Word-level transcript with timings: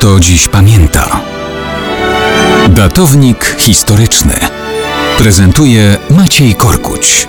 kto 0.00 0.20
dziś 0.20 0.48
pamięta. 0.48 1.20
Datownik 2.68 3.56
historyczny 3.58 4.34
prezentuje 5.18 5.96
Maciej 6.10 6.54
Korkuć. 6.54 7.28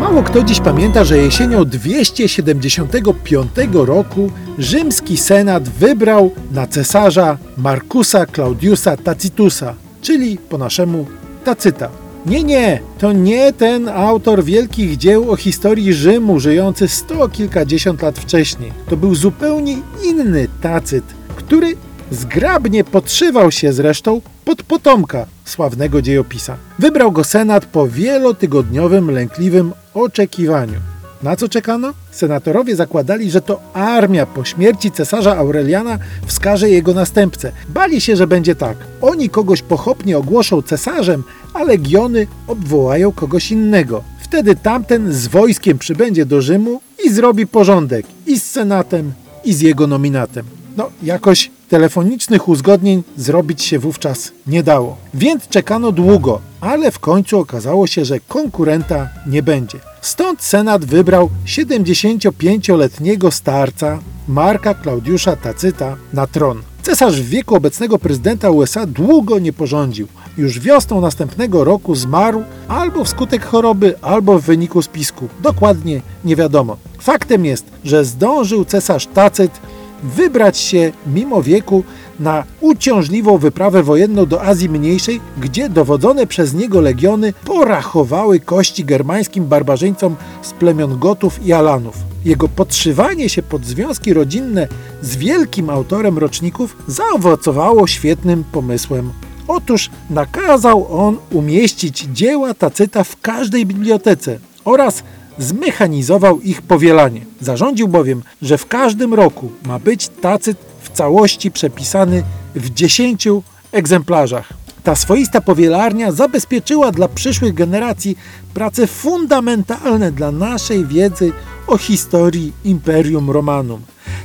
Mało 0.00 0.22
kto 0.22 0.42
dziś 0.42 0.60
pamięta, 0.60 1.04
że 1.04 1.18
jesienią 1.18 1.64
275 1.64 3.50
roku 3.72 4.30
rzymski 4.58 5.16
senat 5.16 5.68
wybrał 5.68 6.30
na 6.52 6.66
cesarza 6.66 7.38
Marcusa 7.56 8.26
Claudiusa 8.26 8.96
Tacitusa, 8.96 9.74
czyli 10.02 10.38
po 10.38 10.58
naszemu 10.58 11.06
Tacyta. 11.44 11.99
Nie, 12.26 12.44
nie, 12.44 12.80
to 12.98 13.12
nie 13.12 13.52
ten 13.52 13.88
autor 13.88 14.44
wielkich 14.44 14.96
dzieł 14.96 15.30
o 15.30 15.36
historii 15.36 15.94
Rzymu, 15.94 16.40
żyjący 16.40 16.88
sto 16.88 17.28
kilkadziesiąt 17.28 18.02
lat 18.02 18.18
wcześniej. 18.18 18.72
To 18.88 18.96
był 18.96 19.14
zupełnie 19.14 19.76
inny 20.04 20.48
Tacyt, 20.62 21.04
który 21.36 21.76
zgrabnie 22.10 22.84
podszywał 22.84 23.50
się 23.50 23.72
zresztą 23.72 24.20
pod 24.44 24.62
potomka 24.62 25.26
sławnego 25.44 26.02
dziejopisa. 26.02 26.56
Wybrał 26.78 27.12
go 27.12 27.24
senat 27.24 27.66
po 27.66 27.88
wielotygodniowym, 27.88 29.10
lękliwym 29.10 29.72
oczekiwaniu. 29.94 30.80
Na 31.22 31.36
co 31.36 31.48
czekano? 31.48 31.92
Senatorowie 32.10 32.76
zakładali, 32.76 33.30
że 33.30 33.40
to 33.40 33.60
armia 33.74 34.26
po 34.26 34.44
śmierci 34.44 34.90
cesarza 34.90 35.36
Aureliana 35.36 35.98
wskaże 36.26 36.70
jego 36.70 36.94
następcę. 36.94 37.52
Bali 37.68 38.00
się, 38.00 38.16
że 38.16 38.26
będzie 38.26 38.54
tak. 38.54 38.76
Oni 39.02 39.28
kogoś 39.28 39.62
pochopnie 39.62 40.18
ogłoszą 40.18 40.62
cesarzem, 40.62 41.22
a 41.60 41.64
legiony 41.64 42.26
obwołają 42.46 43.12
kogoś 43.12 43.50
innego. 43.50 44.02
Wtedy 44.20 44.56
tamten 44.56 45.12
z 45.12 45.26
wojskiem 45.26 45.78
przybędzie 45.78 46.26
do 46.26 46.42
Rzymu 46.42 46.80
i 47.04 47.10
zrobi 47.10 47.46
porządek 47.46 48.06
i 48.26 48.40
z 48.40 48.50
senatem, 48.50 49.12
i 49.44 49.52
z 49.52 49.60
jego 49.60 49.86
nominatem. 49.86 50.46
No, 50.76 50.90
jakoś 51.02 51.50
telefonicznych 51.68 52.48
uzgodnień 52.48 53.02
zrobić 53.16 53.62
się 53.62 53.78
wówczas 53.78 54.32
nie 54.46 54.62
dało. 54.62 54.96
Więc 55.14 55.48
czekano 55.48 55.92
długo, 55.92 56.40
ale 56.60 56.90
w 56.90 56.98
końcu 56.98 57.38
okazało 57.38 57.86
się, 57.86 58.04
że 58.04 58.20
konkurenta 58.20 59.08
nie 59.26 59.42
będzie. 59.42 59.78
Stąd 60.00 60.42
Senat 60.42 60.84
wybrał 60.84 61.30
75-letniego 61.46 63.30
starca 63.30 63.98
Marka 64.28 64.74
Klaudiusza 64.74 65.36
Tacyta 65.36 65.96
na 66.12 66.26
tron. 66.26 66.62
Cesarz 66.82 67.22
w 67.22 67.28
wieku 67.28 67.54
obecnego 67.54 67.98
prezydenta 67.98 68.50
USA 68.50 68.86
długo 68.86 69.38
nie 69.38 69.52
porządził. 69.52 70.08
Już 70.38 70.60
wiosną 70.60 71.00
następnego 71.00 71.64
roku 71.64 71.94
zmarł 71.94 72.42
albo 72.68 73.04
wskutek 73.04 73.44
choroby, 73.44 73.94
albo 74.02 74.38
w 74.38 74.42
wyniku 74.42 74.82
spisku. 74.82 75.28
Dokładnie 75.42 76.00
nie 76.24 76.36
wiadomo. 76.36 76.76
Faktem 77.00 77.44
jest, 77.44 77.66
że 77.84 78.04
zdążył 78.04 78.64
cesarz 78.64 79.06
Tacyt 79.06 79.60
wybrać 80.02 80.58
się 80.58 80.92
mimo 81.06 81.42
wieku 81.42 81.84
na 82.20 82.44
uciążliwą 82.60 83.38
wyprawę 83.38 83.82
wojenną 83.82 84.26
do 84.26 84.42
Azji 84.42 84.68
Mniejszej, 84.68 85.20
gdzie 85.40 85.68
dowodzone 85.68 86.26
przez 86.26 86.54
niego 86.54 86.80
legiony 86.80 87.32
porachowały 87.44 88.40
kości 88.40 88.84
germańskim 88.84 89.46
barbarzyńcom 89.46 90.16
z 90.42 90.52
plemion 90.52 90.98
Gotów 90.98 91.46
i 91.46 91.52
Alanów. 91.52 91.96
Jego 92.24 92.48
podszywanie 92.48 93.28
się 93.28 93.42
pod 93.42 93.64
związki 93.64 94.14
rodzinne 94.14 94.68
z 95.02 95.16
wielkim 95.16 95.70
autorem 95.70 96.18
roczników 96.18 96.76
zaowocowało 96.86 97.86
świetnym 97.86 98.44
pomysłem. 98.52 99.12
Otóż 99.52 99.90
nakazał 100.10 101.06
on 101.06 101.18
umieścić 101.30 101.98
dzieła 102.12 102.54
Tacyta 102.54 103.04
w 103.04 103.20
każdej 103.20 103.66
bibliotece 103.66 104.38
oraz 104.64 105.02
zmechanizował 105.38 106.40
ich 106.40 106.62
powielanie. 106.62 107.20
Zarządził 107.40 107.88
bowiem, 107.88 108.22
że 108.42 108.58
w 108.58 108.66
każdym 108.66 109.14
roku 109.14 109.50
ma 109.66 109.78
być 109.78 110.08
tacyt 110.08 110.58
w 110.82 110.90
całości 110.90 111.50
przepisany 111.50 112.22
w 112.54 112.70
10 112.70 113.28
egzemplarzach. 113.72 114.52
Ta 114.82 114.94
swoista 114.94 115.40
powielarnia 115.40 116.12
zabezpieczyła 116.12 116.92
dla 116.92 117.08
przyszłych 117.08 117.54
generacji 117.54 118.18
prace 118.54 118.86
fundamentalne 118.86 120.12
dla 120.12 120.32
naszej 120.32 120.86
wiedzy 120.86 121.32
o 121.66 121.78
historii 121.78 122.52
Imperium 122.64 123.30
Romanum. 123.30 123.80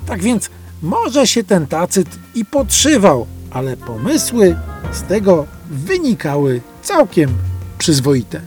Tak 0.06 0.24
więc 0.24 0.50
może 0.82 1.28
się 1.28 1.44
ten 1.44 1.68
tacyt 1.68 2.08
i 2.36 2.46
podszywał, 2.46 3.28
ale 3.52 3.78
pomysły 3.78 4.56
z 4.96 5.04
tego 5.04 5.46
wynikały 5.72 6.62
całkiem 6.82 7.30
przyzwoite. 7.78 8.42